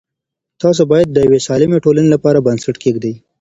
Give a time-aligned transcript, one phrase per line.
[0.61, 3.13] تاسو باید د یوې سالمه ټولنې لپاره بنسټ کېږدئ.